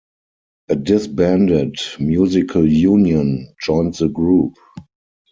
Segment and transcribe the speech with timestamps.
[0.69, 4.55] A disbanded Musical Union joined the group.